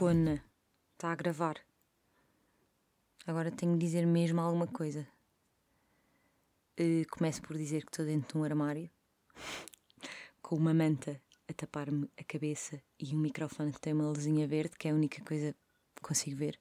[0.00, 0.42] Cona!
[0.94, 1.56] Está a gravar.
[3.26, 5.06] Agora tenho de dizer mesmo alguma coisa.
[6.80, 8.90] Uh, começo por dizer que estou dentro de um armário
[10.40, 14.74] com uma manta a tapar-me a cabeça e um microfone que tem uma luzinha verde,
[14.78, 15.54] que é a única coisa
[15.94, 16.58] que consigo ver.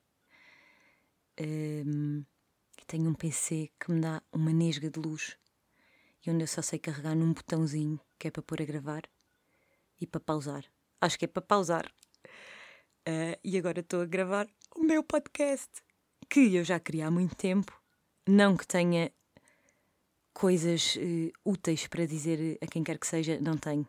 [1.39, 2.25] Um,
[2.87, 5.37] tenho um PC que me dá uma nesga de luz
[6.25, 9.03] e onde eu só sei carregar num botãozinho que é para pôr a gravar
[9.97, 10.65] e para pausar.
[10.99, 11.89] Acho que é para pausar.
[13.09, 15.81] Uh, e agora estou a gravar o meu podcast
[16.29, 17.73] que eu já queria há muito tempo.
[18.27, 19.11] Não que tenha
[20.31, 23.87] coisas uh, úteis para dizer a quem quer que seja, não tenho.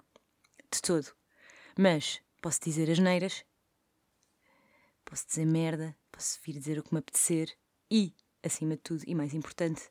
[0.72, 1.12] De todo.
[1.78, 3.44] Mas posso dizer as neiras,
[5.04, 7.54] posso dizer merda, posso vir dizer o que me apetecer
[7.90, 9.82] e, acima de tudo, e mais importante,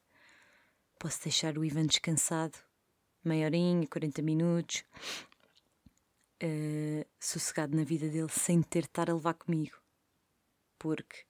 [0.98, 2.58] posso deixar o Ivan descansado,
[3.23, 4.84] meia horinha, 40 minutos,
[6.44, 9.78] uh, sossegado na vida dele, sem ter de estar a levar comigo.
[10.78, 11.26] Porque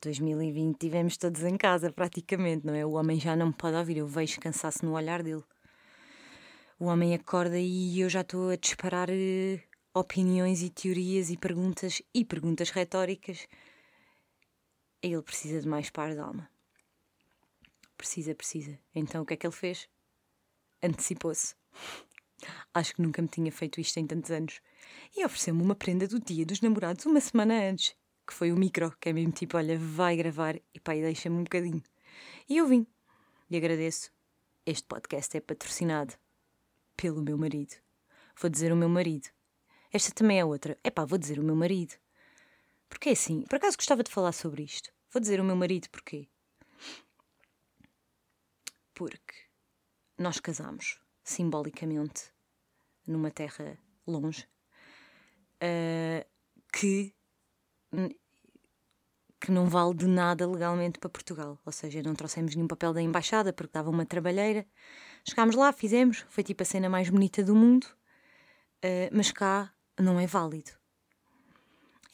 [0.00, 2.84] 2020 tivemos todos em casa, praticamente, não é?
[2.84, 5.44] O homem já não me pode ouvir, eu vejo cansaço no olhar dele.
[6.78, 9.60] O homem acorda e eu já estou a disparar uh,
[9.94, 13.48] opiniões e teorias e perguntas e perguntas retóricas.
[15.02, 16.50] Ele precisa de mais par de alma.
[17.96, 18.78] Precisa, precisa.
[18.94, 19.88] Então o que é que ele fez?
[20.82, 21.54] Antecipou-se.
[22.74, 24.60] Acho que nunca me tinha feito isto em tantos anos.
[25.16, 27.94] E ofereceu-me uma prenda do dia dos namorados uma semana antes,
[28.26, 31.44] que foi o micro, que é mesmo tipo: olha, vai gravar e pá, deixa-me um
[31.44, 31.82] bocadinho.
[32.48, 32.86] E eu vim.
[33.48, 34.10] E agradeço.
[34.64, 36.14] Este podcast é patrocinado
[36.96, 37.76] pelo meu marido.
[38.40, 39.28] Vou dizer o meu marido.
[39.92, 40.76] Esta também é outra.
[40.82, 41.94] É pá, vou dizer o meu marido.
[42.88, 44.92] Porque é assim, por acaso gostava de falar sobre isto.
[45.10, 46.28] Vou dizer o meu marido porquê.
[48.94, 49.34] Porque
[50.18, 52.32] nós casamos simbolicamente
[53.06, 53.76] numa terra
[54.06, 54.46] longe
[55.62, 56.24] uh,
[56.72, 57.14] que
[59.40, 61.60] que não vale de nada legalmente para Portugal.
[61.64, 64.66] Ou seja, não trouxemos nenhum papel da embaixada porque dava uma trabalheira.
[65.28, 70.18] Chegámos lá, fizemos, foi tipo a cena mais bonita do mundo, uh, mas cá não
[70.18, 70.72] é válido.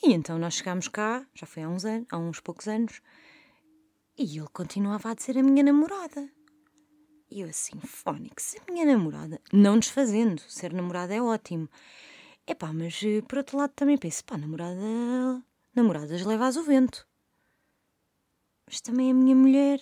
[0.03, 3.01] E então nós chegámos cá, já foi há uns, anos, há uns poucos anos,
[4.19, 6.29] e ele continuava a dizer a minha namorada.
[7.35, 11.67] E eu assim, Fónix, a minha namorada, não desfazendo, ser namorada é ótimo.
[12.47, 15.43] É pá, mas eh, por outro lado também penso, pá, namorada,
[15.75, 17.09] namoradas levas o vento.
[18.67, 19.81] Mas também a minha mulher.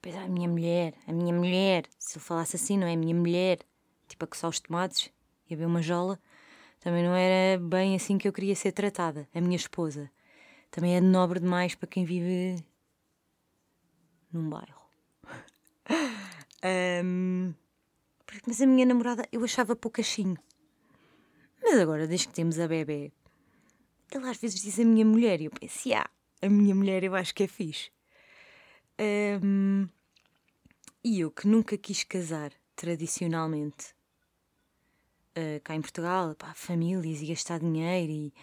[0.00, 3.14] Pois a minha mulher, a minha mulher, se eu falasse assim, não é a minha
[3.14, 3.58] mulher,
[4.08, 5.12] tipo a coçar os tomates
[5.50, 6.18] e a ver uma jola,
[6.80, 10.10] também não era bem assim que eu queria ser tratada, a minha esposa.
[10.70, 12.64] Também é nobre demais para quem vive
[14.32, 14.81] num bairro.
[17.04, 17.54] Um,
[18.46, 20.38] mas a minha namorada eu achava poucachinho.
[21.62, 23.12] Mas agora, desde que temos a bebê,
[24.10, 26.08] ele às vezes diz a minha mulher e eu penso, ah,
[26.40, 27.90] a minha mulher eu acho que é fixe.
[29.00, 29.88] Um,
[31.04, 33.94] e eu que nunca quis casar tradicionalmente
[35.36, 38.34] uh, cá em Portugal, pá, famílias e gastar dinheiro e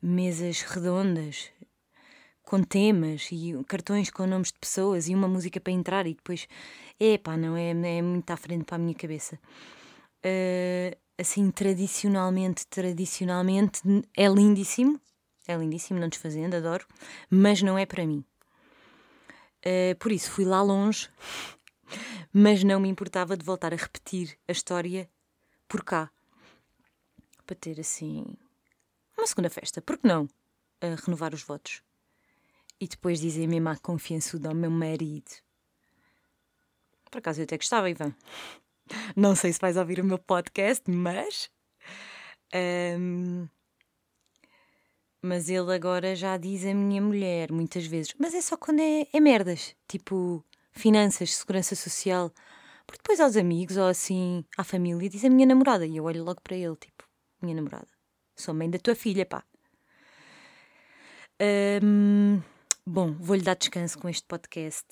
[0.00, 1.50] mesas redondas
[2.42, 6.48] com temas e cartões com nomes de pessoas e uma música para entrar e depois,
[6.98, 9.38] epá, não é, é muito à frente para a minha cabeça.
[10.24, 13.82] Uh, assim, tradicionalmente, tradicionalmente
[14.16, 15.00] é lindíssimo,
[15.46, 16.86] é lindíssimo, não desfazendo, adoro,
[17.30, 18.24] mas não é para mim.
[19.64, 21.08] Uh, por isso fui lá longe,
[22.32, 25.08] mas não me importava de voltar a repetir a história
[25.66, 26.10] por cá.
[27.46, 28.24] Para ter assim
[29.16, 30.28] uma segunda festa, por que não?
[30.80, 31.82] A renovar os votos
[32.80, 35.30] e depois dizer mesmo à confiança ao meu marido.
[37.10, 38.14] Por acaso eu até gostava, Ivan.
[39.16, 41.50] Não sei se vais ouvir o meu podcast, mas.
[42.54, 43.48] Um,
[45.22, 48.14] mas ele agora já diz a minha mulher muitas vezes.
[48.18, 49.74] Mas é só quando é, é merdas.
[49.86, 52.32] Tipo finanças, segurança social.
[52.86, 55.86] Porque depois aos amigos ou assim, à família, diz a minha namorada.
[55.86, 57.04] E eu olho logo para ele, tipo,
[57.42, 57.88] minha namorada.
[58.34, 59.44] Sou mãe da tua filha, pá.
[61.82, 62.40] Um,
[62.90, 64.86] Bom, vou-lhe dar descanso com este podcast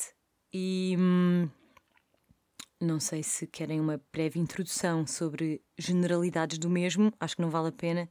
[0.52, 1.48] e hum,
[2.80, 7.68] não sei se querem uma breve introdução sobre generalidades do mesmo, acho que não vale
[7.68, 8.10] a pena.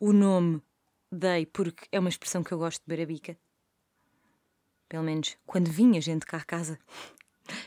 [0.00, 0.60] O nome
[1.10, 3.38] dei porque é uma expressão que eu gosto de barabica.
[4.88, 6.78] Pelo menos quando vinha gente cá a casa,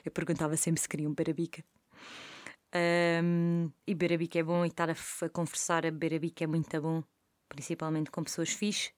[0.03, 1.63] eu perguntava sempre se queriam barabica.
[3.23, 7.01] Um, e barabica é bom e estar a, a conversar a barabica é muito bom,
[7.47, 8.91] principalmente com pessoas fixe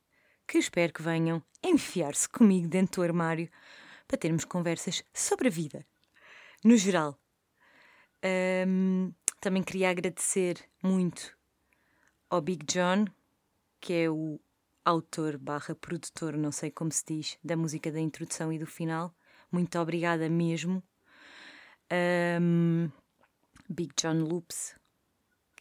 [0.47, 3.49] que espero que venham enfiar-se comigo dentro do armário
[4.07, 5.85] para termos conversas sobre a vida,
[6.63, 7.19] no geral.
[8.23, 11.37] Um, também queria agradecer muito
[12.29, 13.05] ao Big John,
[13.79, 14.39] que é o
[14.83, 19.15] autor barra produtor, não sei como se diz, da música da introdução e do final.
[19.51, 20.83] Muito obrigada mesmo.
[22.41, 22.89] Um,
[23.69, 24.75] Big John Loops,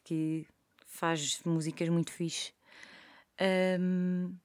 [0.04, 0.46] que
[0.86, 2.52] faz músicas muito fixe.
[3.80, 4.36] Um,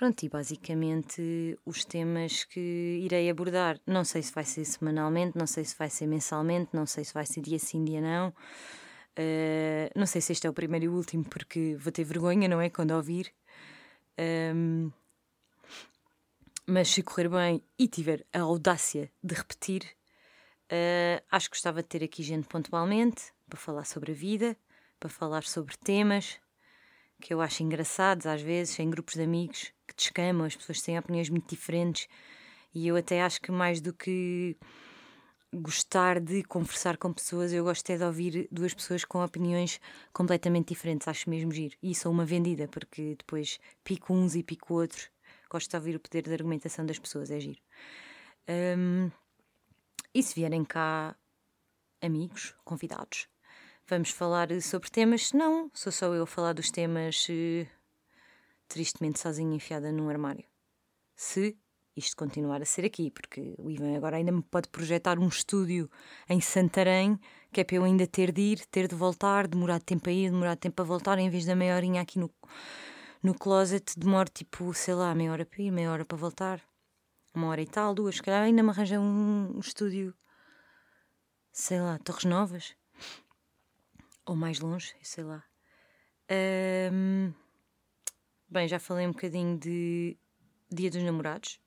[0.00, 5.46] pronto, e basicamente os temas que irei abordar, não sei se vai ser semanalmente, não
[5.46, 8.30] sei se vai ser mensalmente, não sei se vai ser dia sim, dia não.
[8.30, 12.48] Uh, não sei se este é o primeiro e o último, porque vou ter vergonha,
[12.48, 12.70] não é?
[12.70, 13.30] Quando ouvir.
[14.18, 14.90] Um,
[16.66, 19.82] mas se correr bem e tiver a audácia de repetir,
[20.72, 24.56] uh, acho que gostava de ter aqui gente pontualmente para falar sobre a vida,
[24.98, 26.40] para falar sobre temas
[27.20, 30.98] que eu acho engraçados às vezes, em grupos de amigos que descamam, as pessoas têm
[30.98, 32.08] opiniões muito diferentes
[32.74, 34.56] e eu até acho que mais do que
[35.52, 39.80] gostar de conversar com pessoas, eu gosto é de ouvir duas pessoas com opiniões
[40.12, 41.76] completamente diferentes, acho mesmo giro.
[41.82, 45.10] E sou uma vendida, porque depois pico uns e pico outros.
[45.50, 47.60] Gosto de ouvir o poder de argumentação das pessoas, é giro.
[48.48, 49.10] Um,
[50.14, 51.16] e se vierem cá
[52.00, 53.28] amigos, convidados,
[53.90, 55.26] vamos falar sobre temas.
[55.26, 57.66] Se não, sou só eu a falar dos temas uh,
[58.68, 60.44] tristemente sozinha enfiada num armário.
[61.16, 61.58] Se
[61.96, 65.90] isto continuar a ser aqui, porque o Ivan agora ainda me pode projetar um estúdio
[66.28, 67.18] em Santarém,
[67.52, 70.30] que é para eu ainda ter de ir, ter de voltar, demorar tempo a ir,
[70.30, 72.30] demorar tempo a voltar, em vez da meia horinha aqui no,
[73.20, 76.62] no closet, demora tipo, sei lá, meia hora para ir, meia hora para voltar,
[77.34, 80.14] uma hora e tal, duas, se calhar ainda me arranja um, um estúdio,
[81.50, 82.79] sei lá, Torres Novas,
[84.30, 85.42] ou mais longe, sei lá.
[86.92, 87.32] Um,
[88.48, 90.16] bem, já falei um bocadinho de
[90.70, 91.58] Dia dos Namorados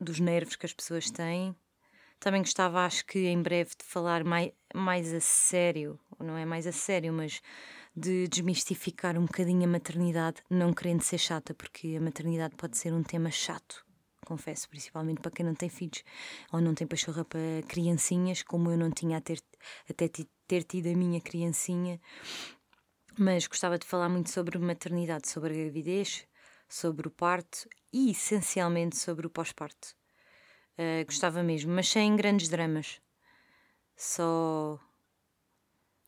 [0.00, 1.54] dos nervos que as pessoas têm.
[2.18, 6.66] Também gostava, acho que em breve, de falar mais, mais a sério, não é mais
[6.66, 7.42] a sério, mas
[7.94, 12.94] de desmistificar um bocadinho a maternidade, não querendo ser chata, porque a maternidade pode ser
[12.94, 13.84] um tema chato,
[14.24, 16.02] confesso, principalmente para quem não tem filhos
[16.52, 19.42] ou não tem pachorra para criancinhas, como eu não tinha a ter,
[19.88, 20.08] até
[20.46, 22.00] ter tido a minha criancinha.
[23.18, 26.26] Mas gostava de falar muito sobre maternidade, sobre a gravidez,
[26.68, 29.94] sobre o parto e essencialmente sobre o pós-parto.
[30.78, 33.00] Uh, gostava mesmo, mas sem grandes dramas.
[33.96, 34.78] Só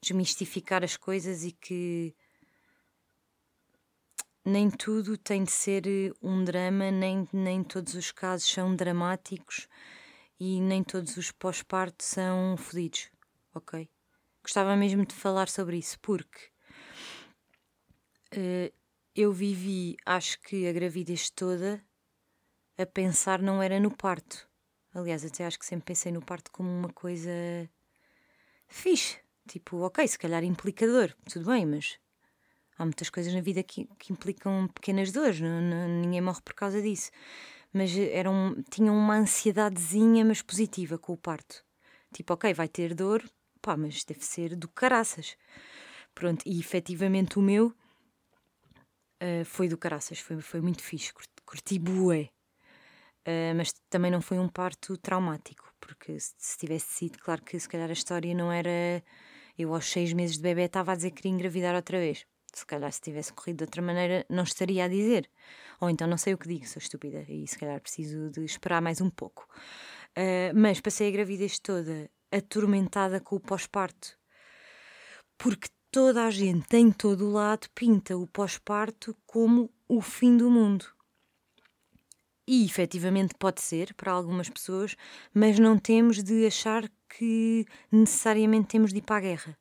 [0.01, 2.15] desmistificar as coisas e que
[4.45, 5.85] nem tudo tem de ser
[6.21, 9.69] um drama, nem, nem todos os casos são dramáticos
[10.41, 13.12] e nem todos os pós-parto são fodidos,
[13.55, 13.89] ok?
[14.43, 16.51] Gostava mesmo de falar sobre isso porque
[18.37, 18.73] uh,
[19.15, 21.85] eu vivi, acho que a gravidez toda,
[22.79, 24.49] a pensar não era no parto.
[24.95, 27.31] Aliás, até acho que sempre pensei no parto como uma coisa
[28.69, 29.19] fixe.
[29.49, 31.99] Tipo, ok, se calhar implicador, tudo bem, mas
[32.79, 36.55] há muitas coisas na vida que, que implicam pequenas dores, não, não, ninguém morre por
[36.55, 37.11] causa disso.
[37.73, 41.65] Mas era um, tinha uma ansiedadezinha, mas positiva com o parto.
[42.13, 43.23] Tipo, ok, vai ter dor,
[43.63, 45.37] pá, mas deve ser do caraças.
[46.15, 47.69] Pronto, e efetivamente o meu
[49.23, 51.13] uh, foi do caraças, foi, foi muito fixe,
[51.47, 52.31] curti, bué.
[53.27, 57.59] Uh, mas também não foi um parto traumático, porque se, se, tivesse sido, claro que
[57.59, 59.03] se calhar a história não era.
[59.57, 62.27] Eu, aos seis meses de bebê, estava a dizer que queria engravidar outra vez.
[62.55, 65.31] Se calhar, se tivesse corrido de outra maneira, não estaria a dizer.
[65.81, 68.81] Ou então não sei o que digo, sou estúpida e se calhar preciso de esperar
[68.83, 69.47] mais um pouco.
[70.17, 74.19] Uh, mas passei a gravidez toda atormentada com o pós-parto,
[75.37, 80.51] porque toda a gente em todo o lado pinta o pós-parto como o fim do
[80.51, 80.87] mundo.
[82.49, 84.97] E efetivamente pode ser para algumas pessoas,
[85.33, 89.59] mas não temos de achar que necessariamente temos de ir para a guerra.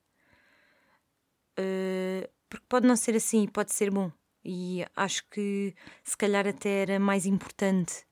[1.60, 4.12] Uh, porque pode não ser assim, pode ser bom.
[4.44, 8.04] E acho que se calhar até era mais importante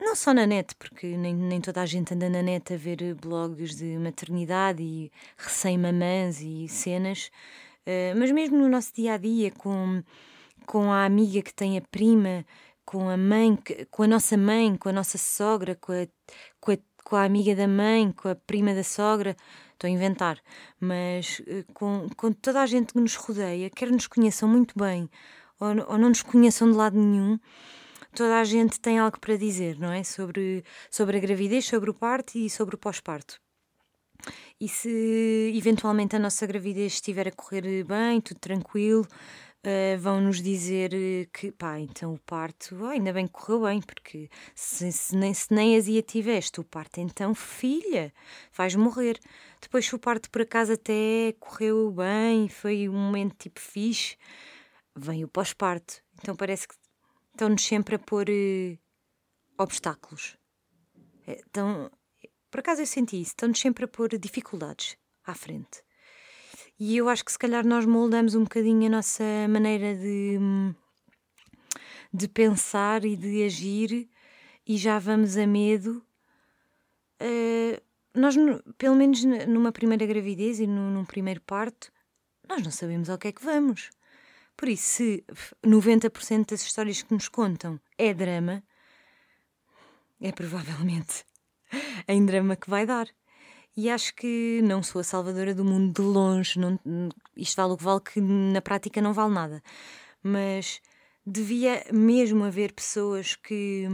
[0.00, 3.14] não só na net, porque nem, nem toda a gente anda na net a ver
[3.14, 7.30] blogs de maternidade e recém-mamãs e cenas,
[7.86, 10.02] uh, mas mesmo no nosso dia a dia, com,
[10.66, 12.44] com a amiga que tem a prima,
[12.84, 13.58] com a mãe,
[13.90, 16.06] com a nossa mãe, com a nossa sogra, com a,
[16.60, 19.34] com a, com a amiga da mãe, com a prima da sogra,
[19.72, 20.38] estou a inventar,
[20.78, 25.08] mas uh, com, com toda a gente que nos rodeia, quer nos conheçam muito bem
[25.58, 27.38] ou, ou não nos conheçam de lado nenhum
[28.16, 30.02] toda a gente tem algo para dizer, não é?
[30.02, 33.38] Sobre, sobre a gravidez, sobre o parto e sobre o pós-parto.
[34.58, 39.06] E se eventualmente a nossa gravidez estiver a correr bem, tudo tranquilo,
[39.66, 40.90] uh, vão nos dizer
[41.30, 45.34] que, pá, então o parto, oh, ainda bem que correu bem, porque se, se, nem,
[45.34, 48.12] se nem azia tiveste o parto, então filha,
[48.56, 49.20] vais morrer.
[49.60, 54.16] Depois, se o parto por acaso até correu bem, foi um momento tipo fixe,
[54.96, 56.02] vem o pós-parto.
[56.18, 56.74] Então parece que
[57.36, 58.78] estão-nos sempre a pôr uh,
[59.58, 60.36] obstáculos.
[61.26, 61.90] Então,
[62.50, 65.84] por acaso eu senti isso, estão-nos sempre a pôr dificuldades à frente.
[66.78, 70.38] E eu acho que se calhar nós moldamos um bocadinho a nossa maneira de,
[72.12, 74.08] de pensar e de agir
[74.66, 76.02] e já vamos a medo.
[77.20, 77.80] Uh,
[78.14, 78.34] nós,
[78.78, 81.92] pelo menos numa primeira gravidez e num, num primeiro parto,
[82.48, 83.90] nós não sabemos ao que é que vamos.
[84.56, 85.24] Por isso, se
[85.64, 88.62] 90% das histórias que nos contam é drama,
[90.20, 91.24] é provavelmente
[92.08, 93.08] em drama que vai dar.
[93.76, 96.58] E acho que não sou a salvadora do mundo de longe.
[96.58, 96.78] Não,
[97.36, 99.62] isto vale o que vale, que na prática não vale nada.
[100.22, 100.80] Mas
[101.26, 103.86] devia mesmo haver pessoas que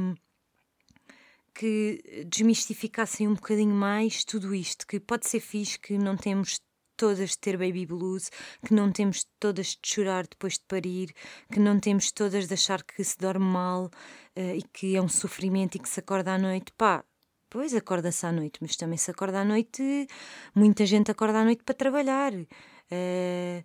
[1.54, 6.58] que desmistificassem um bocadinho mais tudo isto, que pode ser fixe, que não temos
[6.96, 8.30] todas de ter baby blues,
[8.66, 11.12] que não temos todas de chorar depois de parir,
[11.52, 15.08] que não temos todas de achar que se dorme mal uh, e que é um
[15.08, 16.72] sofrimento e que se acorda à noite.
[16.76, 17.04] Pá,
[17.52, 20.06] Pois acorda-se à noite, mas também se acorda à noite,
[20.54, 22.32] muita gente acorda à noite para trabalhar.
[22.32, 23.62] Uh,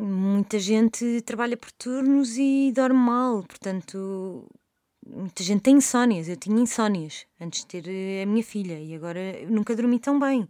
[0.00, 4.48] muita gente trabalha por turnos e dorme mal, portanto,
[5.06, 6.28] muita gente tem insónias.
[6.28, 10.18] Eu tinha insónias antes de ter eh, a minha filha e agora nunca dormi tão
[10.18, 10.48] bem.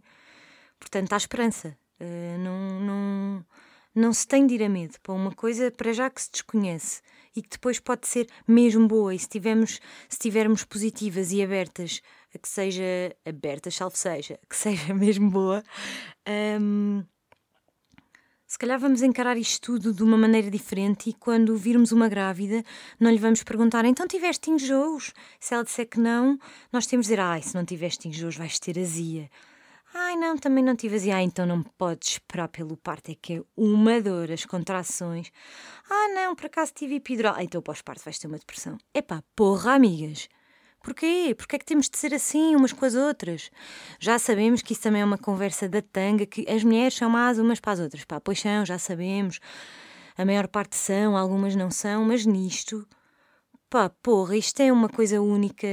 [0.79, 1.77] Portanto, há esperança.
[1.99, 3.45] Uh, não, não,
[3.95, 7.01] não se tem de ir a medo para uma coisa para já que se desconhece
[7.35, 9.13] e que depois pode ser mesmo boa.
[9.13, 12.01] E se tivermos, se tivermos positivas e abertas
[12.33, 12.83] a que seja
[13.25, 15.63] aberta, salve seja, que seja mesmo boa,
[16.59, 17.03] hum,
[18.47, 22.63] se calhar vamos encarar isto tudo de uma maneira diferente e quando virmos uma grávida,
[22.97, 25.13] não lhe vamos perguntar então tiveste enjoos?
[25.39, 26.39] Se ela disser que não,
[26.71, 29.29] nós temos de dizer, ai, se não tiveste enjoos vais ter azia.
[29.93, 31.15] Ai não, também não tive azia.
[31.17, 35.31] Ah, então não podes esperar pelo parto, é que é uma dor, as contrações.
[35.89, 37.35] Ah não, por acaso tive epidural.
[37.35, 38.77] Ah, então pós-parto vais ter uma depressão.
[38.93, 40.29] Epá, porra, amigas.
[40.81, 41.35] Porquê?
[41.37, 43.51] Porquê é que temos de ser assim umas com as outras?
[43.99, 47.39] Já sabemos que isso também é uma conversa da tanga, que as mulheres são más
[47.39, 48.05] umas para as outras.
[48.05, 49.39] Pá, pois são, já sabemos.
[50.17, 52.87] A maior parte são, algumas não são, mas nisto,
[53.69, 55.67] pá, porra, isto é uma coisa única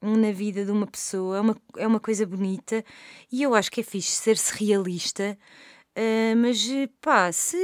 [0.00, 2.84] na vida de uma pessoa, é uma, é uma coisa bonita
[3.30, 5.36] e eu acho que é fixe ser-se realista,
[5.96, 6.66] uh, mas
[7.00, 7.56] pá, se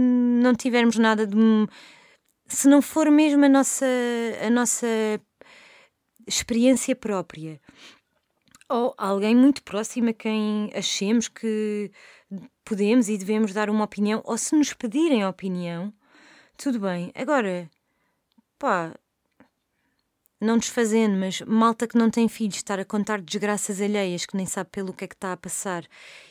[0.00, 1.36] não tivermos nada de.
[2.48, 3.86] Se não for mesmo a nossa,
[4.44, 4.86] a nossa
[6.28, 7.60] experiência própria
[8.68, 11.90] ou alguém muito próximo a quem achemos que
[12.64, 15.92] podemos e devemos dar uma opinião, ou se nos pedirem opinião,
[16.56, 17.10] tudo bem.
[17.14, 17.70] Agora,
[18.58, 18.94] pá,
[20.40, 24.44] não desfazendo, mas malta que não tem filhos, estar a contar desgraças alheias que nem
[24.44, 25.84] sabe pelo que é que está a passar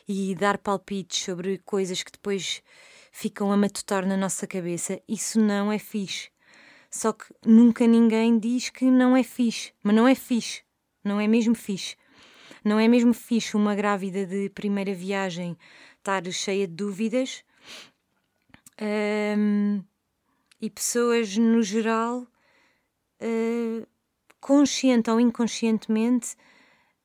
[0.08, 2.62] e dar palpites sobre coisas que depois
[3.12, 6.30] ficam a matutar na nossa cabeça, isso não é fixe.
[6.98, 10.64] Só que nunca ninguém diz que não é fixe, mas não é fixe,
[11.04, 11.96] não é mesmo fixe.
[12.66, 15.56] Não é mesmo fixe uma grávida de primeira viagem
[16.00, 17.44] estar cheia de dúvidas
[19.38, 19.84] um,
[20.60, 22.26] e pessoas no geral.
[23.22, 23.86] Uh,
[24.40, 26.36] consciente ou inconscientemente,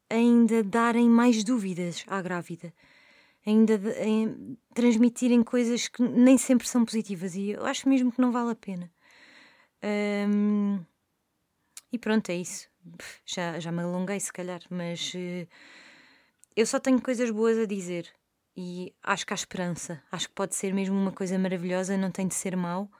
[0.09, 2.73] ainda darem mais dúvidas à grávida,
[3.45, 8.23] ainda de, em, transmitirem coisas que nem sempre são positivas e eu acho mesmo que
[8.23, 8.91] não vale a pena.
[9.85, 10.85] Um,
[11.93, 12.69] e pronto, é isso.
[13.25, 15.49] Já, já me alonguei, se calhar, mas uh,
[16.57, 18.13] eu só tenho coisas boas a dizer
[18.57, 20.03] e acho que há esperança.
[20.11, 22.91] Acho que pode ser mesmo uma coisa maravilhosa, não tem de ser mau.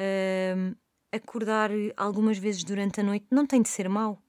[0.00, 0.74] Um,
[1.10, 4.22] acordar algumas vezes durante a noite não tem de ser mau.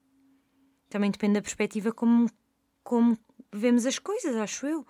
[0.88, 2.28] Também depende da perspectiva como,
[2.82, 3.16] como
[3.52, 4.86] vemos as coisas, acho eu.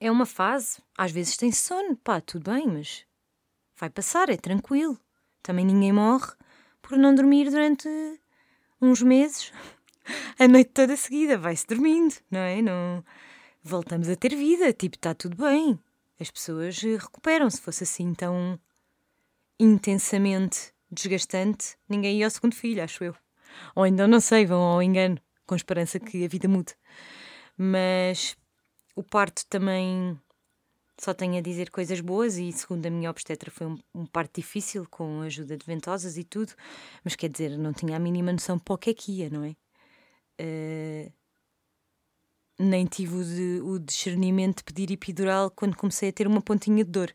[0.00, 3.06] É uma fase, às vezes tem sono, pá, tudo bem, mas
[3.76, 4.98] vai passar, é tranquilo.
[5.44, 6.32] Também ninguém morre
[6.80, 7.86] por não dormir durante
[8.80, 9.52] uns meses,
[10.40, 12.62] a noite toda seguida, vai-se dormindo, não é?
[12.62, 13.04] Não
[13.62, 15.78] voltamos a ter vida, tipo, está tudo bem.
[16.18, 18.58] As pessoas recuperam, se fosse assim tão
[19.60, 23.14] intensamente desgastante, ninguém ia ao segundo filho, acho eu.
[23.76, 26.74] Ou ainda não sei, vão ao engano, com esperança que a vida mude.
[27.54, 28.34] Mas
[28.96, 30.18] o parto também
[30.98, 34.40] só tenho a dizer coisas boas e segundo a minha obstetra foi um, um parto
[34.40, 36.52] difícil com a ajuda de ventosas e tudo,
[37.02, 39.44] mas quer dizer, não tinha a mínima noção para o que é que ia, não
[39.44, 39.56] é?
[40.40, 41.12] Uh,
[42.58, 46.84] nem tive o, de, o discernimento de pedir epidural quando comecei a ter uma pontinha
[46.84, 47.12] de dor.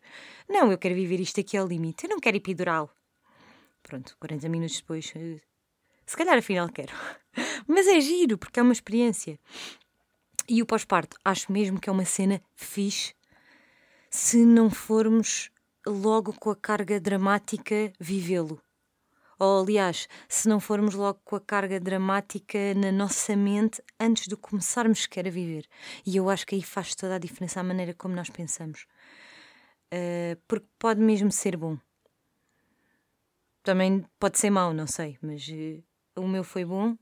[0.47, 2.03] Não, eu quero viver isto aqui ao limite.
[2.03, 2.93] Eu não quero epidural.
[3.81, 5.39] Pronto, 40 minutos depois, eh,
[6.05, 6.93] se calhar afinal quero.
[7.65, 9.39] Mas é giro, porque é uma experiência.
[10.47, 13.13] E o pós-parto, acho mesmo que é uma cena fixe
[14.09, 15.51] se não formos
[15.85, 18.61] logo com a carga dramática vivê-lo.
[19.39, 24.35] Ou, aliás, se não formos logo com a carga dramática na nossa mente antes de
[24.35, 25.65] começarmos sequer a viver.
[26.05, 28.85] E eu acho que aí faz toda a diferença a maneira como nós pensamos.
[29.93, 31.77] Uh, porque pode mesmo ser bom.
[33.63, 36.97] Também pode ser mau, não sei, mas uh, o meu foi bom.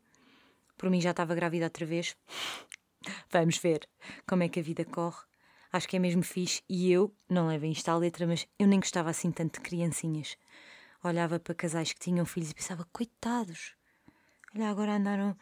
[0.77, 2.15] Por mim já estava grávida outra vez.
[3.31, 3.89] Vamos ver
[4.27, 5.26] como é que a vida corre.
[5.71, 6.63] Acho que é mesmo fixe.
[6.69, 10.37] E eu, não levem isto à letra, mas eu nem gostava assim tanto de criancinhas
[11.03, 13.75] olhava para casais que tinham filhos e pensava, coitados,
[14.55, 15.37] olha, agora andaram,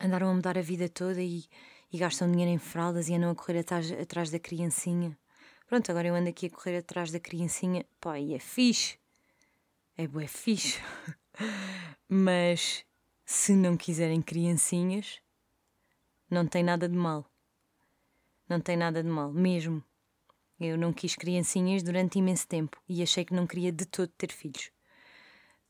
[0.00, 1.44] andaram a mudar a vida toda e,
[1.92, 5.16] e gastam dinheiro em fraldas e andam a correr atrás, atrás da criancinha.
[5.66, 8.98] Pronto, agora eu ando aqui a correr atrás da criancinha, pá, e é fixe,
[9.96, 10.80] é bué fixe.
[12.08, 12.84] Mas
[13.24, 15.20] se não quiserem criancinhas,
[16.28, 17.29] não tem nada de mal.
[18.50, 19.80] Não tem nada de mal, mesmo.
[20.58, 24.32] Eu não quis criancinhas durante imenso tempo e achei que não queria de todo ter
[24.32, 24.72] filhos.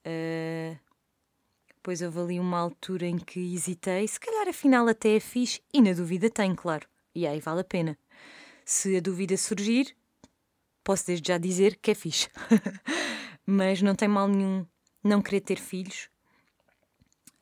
[0.00, 0.76] Uh,
[1.68, 5.82] depois houve ali uma altura em que hesitei, se calhar afinal até é fixe, e
[5.82, 6.88] na dúvida tenho, claro.
[7.14, 7.98] E aí vale a pena.
[8.64, 9.94] Se a dúvida surgir,
[10.82, 12.30] posso desde já dizer que é fixe.
[13.44, 14.66] Mas não tem mal nenhum
[15.04, 16.08] não querer ter filhos.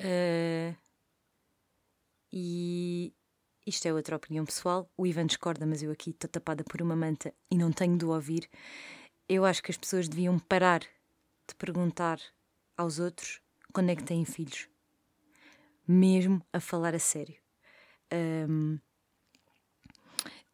[0.01, 0.77] Uh,
[2.33, 2.68] e
[3.69, 4.91] isto é outra opinião pessoal.
[4.97, 8.05] O Ivan discorda, mas eu aqui estou tapada por uma manta e não tenho de
[8.05, 8.49] ouvir.
[9.29, 12.19] Eu acho que as pessoas deviam parar de perguntar
[12.77, 13.41] aos outros
[13.73, 14.69] quando é que têm filhos.
[15.87, 17.37] Mesmo a falar a sério.
[18.13, 18.79] Um,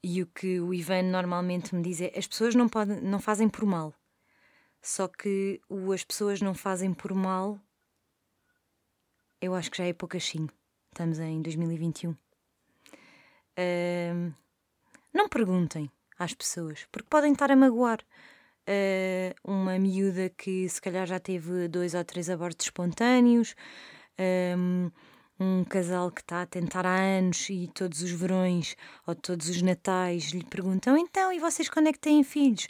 [0.03, 3.49] e o que o Ivan normalmente me diz é: as pessoas não, podem, não fazem
[3.49, 3.95] por mal.
[4.83, 7.59] Só que o as pessoas não fazem por mal,
[9.41, 10.51] eu acho que já é poucachinho.
[10.93, 12.24] Estamos em 2021.
[13.59, 14.33] Uh,
[15.13, 18.01] não perguntem às pessoas, porque podem estar a magoar.
[18.67, 23.55] Uh, uma miúda que se calhar já teve dois ou três abortos espontâneos,
[24.57, 24.91] um,
[25.39, 28.75] um casal que está a tentar há anos e todos os verões
[29.07, 32.67] ou todos os natais lhe perguntam: então, e vocês quando é que têm filhos?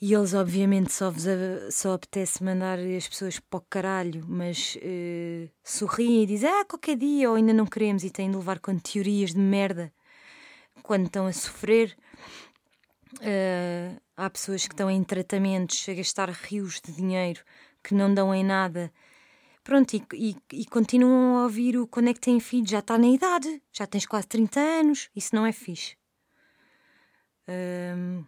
[0.00, 1.24] E eles, obviamente, só, vos,
[1.70, 6.96] só apetece mandar as pessoas para o caralho, mas uh, sorriem e dizem, ah, qualquer
[6.96, 9.90] dia, ou ainda não queremos, e têm de levar com teorias de merda
[10.82, 11.96] quando estão a sofrer.
[13.14, 17.42] Uh, há pessoas que estão em tratamentos a gastar rios de dinheiro
[17.82, 18.92] que não dão em nada.
[19.64, 22.98] Pronto, e, e, e continuam a ouvir o quando é que têm filhos, já está
[22.98, 25.96] na idade, já tens quase 30 anos, isso não é fixe.
[27.48, 28.24] Uh,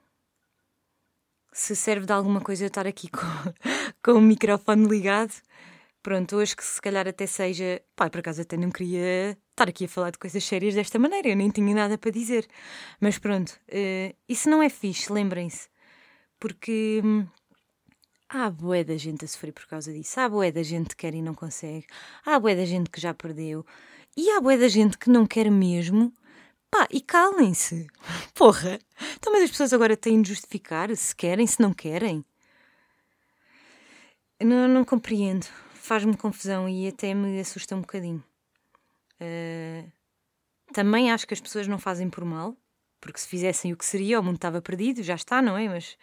[1.59, 3.19] se serve de alguma coisa eu estar aqui com,
[4.03, 5.35] com o microfone ligado.
[6.01, 7.83] Pronto, hoje que se calhar até seja.
[7.97, 11.29] Pai, por acaso até não queria estar aqui a falar de coisas sérias desta maneira,
[11.29, 12.47] eu nem tinha nada para dizer.
[13.01, 15.69] Mas pronto, uh, isso não é fixe, lembrem-se.
[16.39, 17.27] Porque hum,
[18.29, 20.21] há boé da gente a sofrer por causa disso.
[20.21, 21.87] Há boé da gente que quer e não consegue.
[22.25, 23.67] Há boé da gente que já perdeu.
[24.17, 26.13] E há boé da gente que não quer mesmo
[26.71, 27.87] Pá, e calem-se.
[28.35, 28.79] Porra.
[29.17, 32.25] Então, mas as pessoas agora têm de justificar se querem, se não querem.
[34.41, 35.47] Não, não compreendo.
[35.75, 38.23] Faz-me confusão e até me assusta um bocadinho.
[39.21, 39.91] Uh,
[40.73, 42.57] também acho que as pessoas não fazem por mal,
[43.01, 45.69] porque se fizessem o que seria, o mundo estava perdido, já está, não é?
[45.69, 45.97] Mas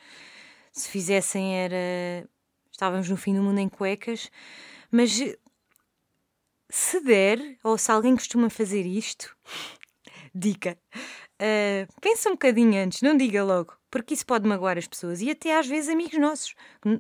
[0.72, 2.28] se fizessem era.
[2.72, 4.30] Estávamos no fim do mundo em cuecas.
[4.92, 5.12] Mas
[6.70, 9.36] se der, ou se alguém costuma fazer isto,
[10.36, 10.78] dica.
[11.42, 15.30] Uh, pensa um bocadinho antes, não diga logo, porque isso pode magoar as pessoas e
[15.30, 16.54] até às vezes amigos nossos.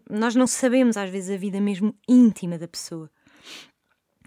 [0.09, 3.09] Nós não sabemos às vezes a vida mesmo íntima da pessoa.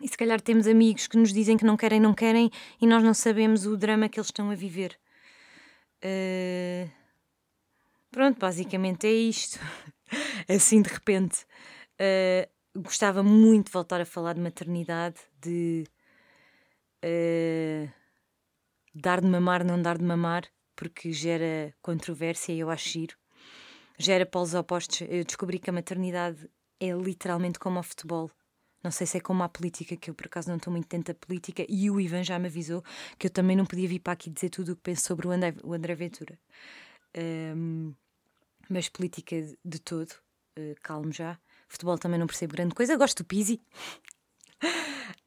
[0.00, 3.02] E se calhar temos amigos que nos dizem que não querem, não querem e nós
[3.02, 4.98] não sabemos o drama que eles estão a viver.
[6.04, 6.88] Uh,
[8.10, 9.58] pronto, basicamente é isto.
[10.48, 11.44] assim de repente.
[12.00, 12.48] Uh,
[12.80, 15.84] gostava muito de voltar a falar de maternidade, de.
[17.04, 17.97] Uh,
[19.00, 23.16] dar de mamar, não dar de mamar, porque gera controvérsia e eu acho giro.
[23.98, 25.00] Gera polos opostos.
[25.02, 26.48] Eu descobri que a maternidade
[26.80, 28.30] é literalmente como o futebol.
[28.82, 31.12] Não sei se é como a política, que eu por acaso não estou muito dentro
[31.12, 32.82] da política, e o Ivan já me avisou
[33.18, 35.30] que eu também não podia vir para aqui dizer tudo o que penso sobre o
[35.30, 36.38] André, o André Ventura.
[37.16, 37.92] Um,
[38.70, 40.12] mas política de todo,
[40.56, 41.38] uh, calmo já.
[41.68, 43.60] Futebol também não percebo grande coisa, gosto do Pizzi.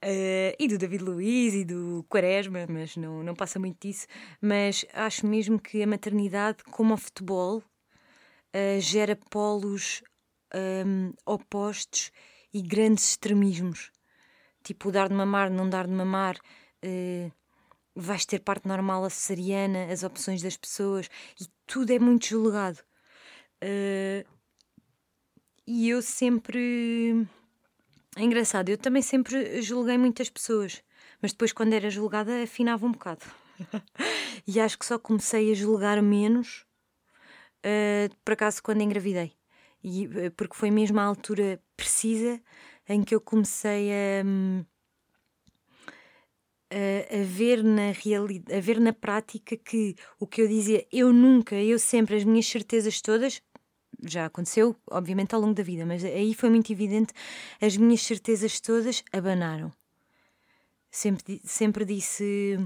[0.03, 4.07] Uh, e do David Luiz e do Quaresma, mas não, não passa muito disso.
[4.41, 10.01] Mas acho mesmo que a maternidade, como o futebol, uh, gera polos
[10.55, 12.11] um, opostos
[12.51, 13.91] e grandes extremismos.
[14.63, 16.35] Tipo, dar de mamar, não dar de mamar,
[16.83, 17.31] uh,
[17.95, 21.09] vais ter parte normal a cesariana, as opções das pessoas,
[21.39, 22.79] e tudo é muito julgado.
[25.67, 27.27] e eu sempre
[28.17, 30.83] é engraçado, eu também sempre julguei muitas pessoas,
[31.21, 33.25] mas depois, quando era julgada, afinava um bocado.
[34.47, 36.65] e acho que só comecei a julgar menos,
[37.65, 39.33] uh, por acaso, quando engravidei.
[39.83, 42.41] E, uh, porque foi mesmo a altura precisa
[42.87, 44.25] em que eu comecei a.
[44.25, 44.65] Um,
[46.71, 51.11] a, a, ver na realidade, a ver na prática que o que eu dizia, eu
[51.11, 53.41] nunca, eu sempre, as minhas certezas todas,
[54.03, 57.13] já aconteceu, obviamente, ao longo da vida, mas aí foi muito evidente,
[57.61, 59.71] as minhas certezas todas abanaram.
[60.89, 62.57] Sempre, sempre disse: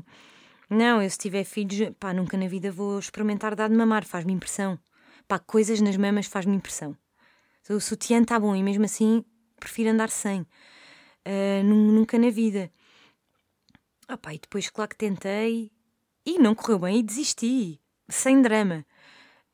[0.69, 4.33] Não, eu se tiver filhos, pá, nunca na vida vou experimentar dar de mamar, faz-me
[4.33, 4.79] impressão.
[5.27, 6.97] Pá, coisas nas mamas faz-me impressão.
[7.69, 9.23] O sutiã está bom e mesmo assim
[9.59, 10.41] prefiro andar sem.
[10.41, 12.71] Uh, nunca na vida.
[14.07, 15.71] Ah, pá, e depois, claro que tentei
[16.25, 18.85] e não correu bem e desisti, sem drama.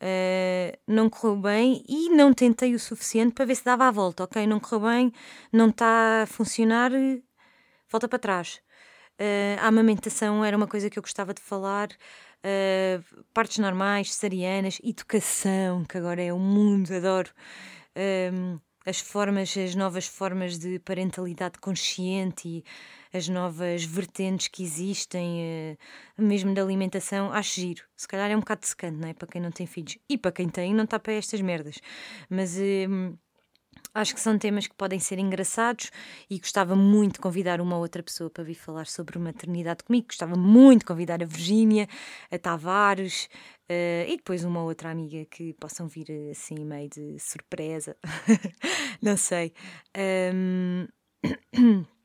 [0.01, 4.23] Uh, não correu bem e não tentei o suficiente para ver se dava a volta.
[4.23, 5.13] Ok, não correu bem,
[5.53, 6.91] não está a funcionar,
[7.89, 8.61] volta para trás.
[9.19, 11.89] Uh, a amamentação era uma coisa que eu gostava de falar.
[12.43, 17.29] Uh, partes normais, cesarianas, educação, que agora é o mundo, adoro.
[18.85, 22.63] As formas, as novas formas de parentalidade consciente e
[23.13, 25.77] as novas vertentes que existem, eh,
[26.17, 27.83] mesmo da alimentação, acho giro.
[27.95, 29.13] Se calhar é um bocado secante, não é?
[29.13, 29.97] Para quem não tem filhos.
[30.09, 31.79] E para quem tem, não está para estas merdas.
[32.29, 32.57] Mas.
[32.57, 33.15] Hum,
[33.93, 35.91] acho que são temas que podem ser engraçados
[36.29, 40.07] e gostava muito de convidar uma outra pessoa para vir falar sobre maternidade comigo.
[40.07, 41.87] Gostava muito de convidar a Virgínia,
[42.31, 43.29] a Tavares
[43.69, 47.95] uh, e depois uma outra amiga que possam vir assim meio de surpresa.
[49.01, 49.53] Não sei.
[50.33, 50.87] Um...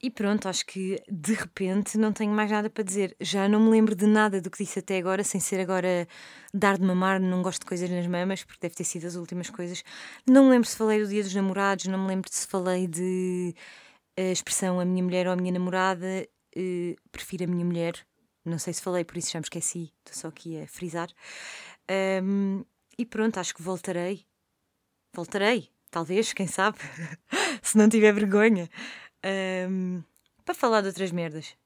[0.00, 3.16] E pronto, acho que de repente não tenho mais nada para dizer.
[3.20, 6.06] Já não me lembro de nada do que disse até agora, sem ser agora
[6.54, 9.50] dar de mamar, não gosto de coisas nas mamas, porque deve ter sido as últimas
[9.50, 9.82] coisas.
[10.24, 13.52] Não me lembro se falei do dia dos namorados, não me lembro se falei de
[14.16, 16.28] a expressão a minha mulher ou a minha namorada.
[16.56, 17.94] Uh, prefiro a minha mulher.
[18.44, 21.08] Não sei se falei, por isso já me esqueci, estou só aqui a frisar.
[22.22, 22.64] Um,
[22.96, 24.24] e pronto, acho que voltarei.
[25.12, 26.78] Voltarei, talvez, quem sabe,
[27.62, 28.68] se não tiver vergonha
[29.24, 30.02] um,
[30.44, 31.56] para falar de outras merdas.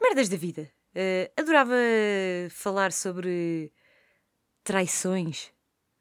[0.00, 0.70] Merdas da vida.
[0.94, 1.74] Uh, adorava
[2.50, 3.72] falar sobre
[4.62, 5.52] traições,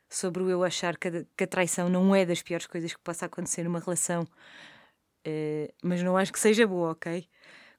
[0.09, 2.99] sobre o eu achar que a, que a, traição não é das piores coisas que
[2.99, 7.27] possa acontecer numa relação, uh, mas não acho que seja boa, ok?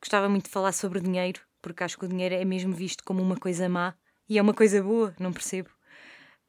[0.01, 3.23] Gostava muito de falar sobre dinheiro, porque acho que o dinheiro é mesmo visto como
[3.23, 3.95] uma coisa má
[4.29, 5.71] e é uma coisa boa, não percebo.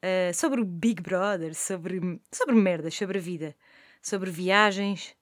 [0.02, 3.56] Uh, sobre o Big Brother, sobre, sobre merdas, sobre a vida,
[4.02, 5.16] sobre viagens,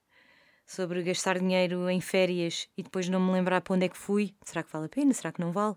[0.66, 4.34] sobre gastar dinheiro em férias e depois não me lembrar para onde é que fui.
[4.44, 5.12] Será que vale a pena?
[5.12, 5.76] Será que não vale?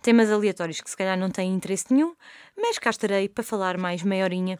[0.00, 2.14] Temas aleatórios que se calhar não têm interesse nenhum,
[2.56, 4.58] mas cá estarei para falar mais meia horinha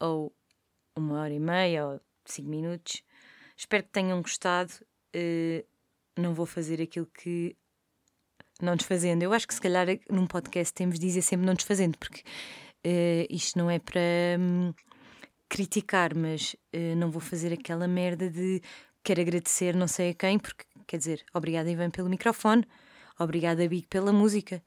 [0.00, 0.34] ou
[0.96, 3.02] uma hora e meia ou cinco minutos.
[3.56, 4.72] Espero que tenham gostado.
[5.14, 5.64] Uh,
[6.16, 7.56] não vou fazer aquilo que
[8.60, 9.22] não desfazendo.
[9.22, 13.26] Eu acho que se calhar num podcast temos de dizer sempre não desfazendo, porque uh,
[13.30, 14.00] isto não é para.
[14.38, 14.72] Hum,
[15.54, 18.60] criticar, mas uh, não vou fazer aquela merda de
[19.04, 22.66] quero agradecer não sei a quem, porque quer dizer, obrigada Ivan pelo microfone,
[23.20, 24.60] obrigada Big pela música.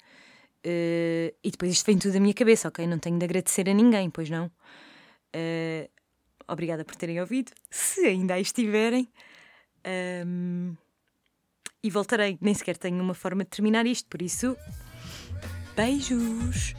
[0.65, 2.87] Uh, e depois isto vem tudo da minha cabeça, ok?
[2.87, 4.45] Não tenho de agradecer a ninguém, pois não.
[5.35, 5.89] Uh,
[6.47, 9.09] obrigada por terem ouvido, se ainda aí estiverem.
[10.25, 10.73] Um,
[11.83, 12.37] e voltarei.
[12.39, 14.55] Nem sequer tenho uma forma de terminar isto, por isso,
[15.75, 16.73] beijos!